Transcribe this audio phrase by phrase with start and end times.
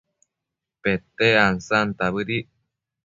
[0.81, 2.47] Pete ansanta bëdic